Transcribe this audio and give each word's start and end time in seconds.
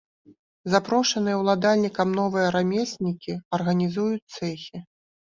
Запрошаныя 0.75 1.35
ўладальнікам 1.41 2.09
новыя 2.19 2.45
рамеснікі 2.55 3.37
арганізуюць 3.59 4.31
цэхі. 4.39 4.83